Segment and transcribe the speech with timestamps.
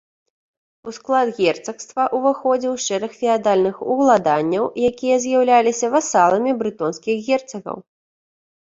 [0.91, 7.77] У склад герцагства ўваходзіў шэраг феадальных уладанняў, якія з'яўляліся васаламі брэтонскіх герцагаў.